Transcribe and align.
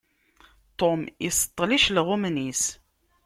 Tom 0.79 0.99
iseṭṭel 1.27 1.69
icelɣumen-is. 1.77 2.63